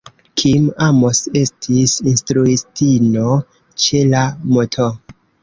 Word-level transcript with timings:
Kim 0.41 0.63
Amos 0.85 1.19
estis 1.41 1.93
instruistino 2.13 3.37
ĉe 3.85 4.03
la 4.17 4.25
"Mt. 4.57 4.83